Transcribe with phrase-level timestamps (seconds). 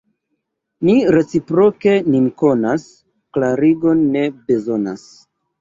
[0.87, 2.87] Ni reciproke nin konas,
[3.39, 5.07] klarigon ne bezonas.